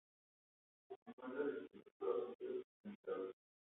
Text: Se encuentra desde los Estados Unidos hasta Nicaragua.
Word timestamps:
Se 0.87 0.93
encuentra 0.95 1.27
desde 1.29 1.61
los 1.61 1.85
Estados 1.85 2.35
Unidos 2.39 2.65
hasta 2.79 2.89
Nicaragua. 2.89 3.33